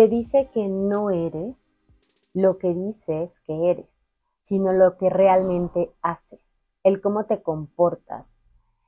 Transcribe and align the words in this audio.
Se 0.00 0.08
dice 0.08 0.48
que 0.54 0.66
no 0.66 1.10
eres 1.10 1.60
lo 2.32 2.56
que 2.56 2.72
dices 2.72 3.38
que 3.40 3.70
eres, 3.70 4.06
sino 4.40 4.72
lo 4.72 4.96
que 4.96 5.10
realmente 5.10 5.92
haces, 6.00 6.64
el 6.82 7.02
cómo 7.02 7.26
te 7.26 7.42
comportas. 7.42 8.38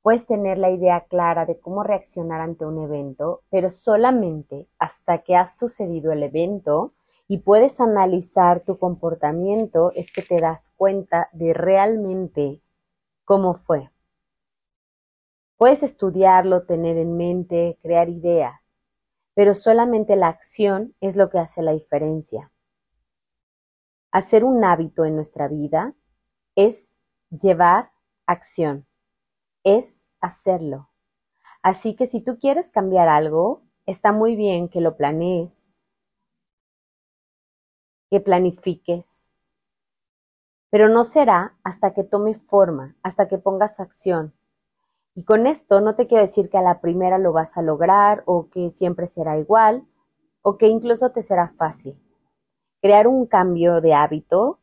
Puedes 0.00 0.26
tener 0.26 0.56
la 0.56 0.70
idea 0.70 1.02
clara 1.02 1.44
de 1.44 1.60
cómo 1.60 1.82
reaccionar 1.82 2.40
ante 2.40 2.64
un 2.64 2.82
evento, 2.82 3.42
pero 3.50 3.68
solamente 3.68 4.66
hasta 4.78 5.18
que 5.18 5.36
ha 5.36 5.44
sucedido 5.44 6.10
el 6.10 6.22
evento 6.22 6.94
y 7.28 7.40
puedes 7.40 7.82
analizar 7.82 8.60
tu 8.60 8.78
comportamiento 8.78 9.92
es 9.94 10.10
que 10.10 10.22
te 10.22 10.38
das 10.38 10.72
cuenta 10.74 11.28
de 11.34 11.52
realmente 11.52 12.62
cómo 13.26 13.52
fue. 13.52 13.90
Puedes 15.58 15.82
estudiarlo, 15.82 16.62
tener 16.62 16.96
en 16.96 17.18
mente, 17.18 17.78
crear 17.82 18.08
ideas, 18.08 18.63
pero 19.34 19.54
solamente 19.54 20.16
la 20.16 20.28
acción 20.28 20.94
es 21.00 21.16
lo 21.16 21.28
que 21.28 21.38
hace 21.38 21.62
la 21.62 21.72
diferencia. 21.72 22.50
Hacer 24.12 24.44
un 24.44 24.64
hábito 24.64 25.04
en 25.04 25.16
nuestra 25.16 25.48
vida 25.48 25.94
es 26.54 26.96
llevar 27.30 27.90
acción, 28.26 28.86
es 29.64 30.06
hacerlo. 30.20 30.90
Así 31.62 31.96
que 31.96 32.06
si 32.06 32.20
tú 32.20 32.38
quieres 32.38 32.70
cambiar 32.70 33.08
algo, 33.08 33.62
está 33.86 34.12
muy 34.12 34.36
bien 34.36 34.68
que 34.68 34.80
lo 34.80 34.96
planees, 34.96 35.70
que 38.10 38.20
planifiques, 38.20 39.32
pero 40.70 40.88
no 40.88 41.04
será 41.04 41.56
hasta 41.64 41.92
que 41.92 42.04
tome 42.04 42.34
forma, 42.34 42.96
hasta 43.02 43.28
que 43.28 43.38
pongas 43.38 43.80
acción, 43.80 44.34
y 45.14 45.24
con 45.24 45.46
esto 45.46 45.80
no 45.80 45.94
te 45.94 46.06
quiero 46.06 46.22
decir 46.22 46.50
que 46.50 46.58
a 46.58 46.62
la 46.62 46.80
primera 46.80 47.18
lo 47.18 47.32
vas 47.32 47.56
a 47.56 47.62
lograr 47.62 48.22
o 48.26 48.48
que 48.50 48.70
siempre 48.70 49.06
será 49.06 49.38
igual 49.38 49.86
o 50.42 50.58
que 50.58 50.66
incluso 50.66 51.10
te 51.10 51.22
será 51.22 51.54
fácil. 51.56 51.96
Crear 52.82 53.06
un 53.06 53.26
cambio 53.26 53.80
de 53.80 53.94
hábito, 53.94 54.58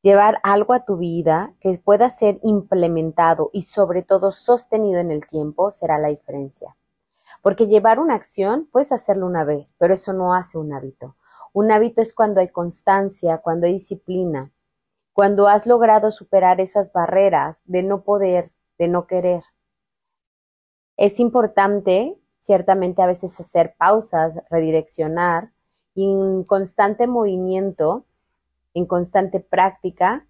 llevar 0.00 0.38
algo 0.44 0.72
a 0.72 0.84
tu 0.84 0.96
vida 0.96 1.54
que 1.60 1.76
pueda 1.78 2.08
ser 2.10 2.38
implementado 2.42 3.50
y 3.52 3.62
sobre 3.62 4.02
todo 4.02 4.32
sostenido 4.32 5.00
en 5.00 5.10
el 5.10 5.26
tiempo 5.26 5.70
será 5.70 5.98
la 5.98 6.08
diferencia. 6.08 6.76
Porque 7.42 7.66
llevar 7.66 7.98
una 7.98 8.14
acción 8.14 8.68
puedes 8.70 8.92
hacerlo 8.92 9.26
una 9.26 9.44
vez, 9.44 9.74
pero 9.78 9.94
eso 9.94 10.12
no 10.12 10.32
hace 10.32 10.58
un 10.58 10.72
hábito. 10.72 11.16
Un 11.52 11.72
hábito 11.72 12.00
es 12.00 12.14
cuando 12.14 12.40
hay 12.40 12.48
constancia, 12.48 13.38
cuando 13.38 13.66
hay 13.66 13.74
disciplina, 13.74 14.52
cuando 15.12 15.48
has 15.48 15.66
logrado 15.66 16.10
superar 16.12 16.60
esas 16.60 16.92
barreras 16.92 17.60
de 17.64 17.82
no 17.82 18.02
poder, 18.02 18.52
de 18.78 18.88
no 18.88 19.06
querer. 19.06 19.42
Es 21.02 21.18
importante, 21.18 22.16
ciertamente, 22.38 23.02
a 23.02 23.06
veces 23.06 23.40
hacer 23.40 23.74
pausas, 23.76 24.40
redireccionar 24.48 25.50
y 25.96 26.04
en 26.04 26.44
constante 26.44 27.08
movimiento, 27.08 28.06
en 28.72 28.86
constante 28.86 29.40
práctica, 29.40 30.28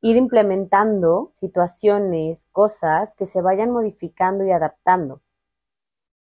ir 0.00 0.16
implementando 0.16 1.30
situaciones, 1.34 2.46
cosas 2.52 3.14
que 3.14 3.26
se 3.26 3.42
vayan 3.42 3.70
modificando 3.70 4.46
y 4.46 4.50
adaptando. 4.50 5.20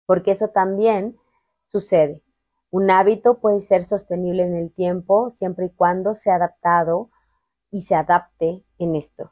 Porque 0.05 0.31
eso 0.31 0.49
también 0.49 1.15
sucede. 1.67 2.21
Un 2.69 2.91
hábito 2.91 3.39
puede 3.39 3.61
ser 3.61 3.83
sostenible 3.83 4.43
en 4.43 4.57
el 4.57 4.73
tiempo 4.73 5.29
siempre 5.29 5.67
y 5.67 5.69
cuando 5.69 6.15
sea 6.15 6.35
adaptado 6.35 7.11
y 7.71 7.79
se 7.79 7.95
adapte 7.95 8.65
en 8.77 8.97
esto. 8.97 9.31